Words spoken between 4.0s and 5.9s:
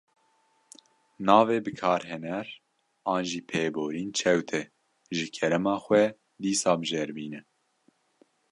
çewt e, ji kerema